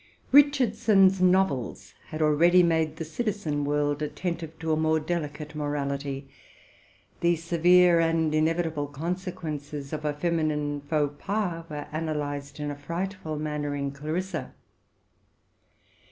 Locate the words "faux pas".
10.89-11.69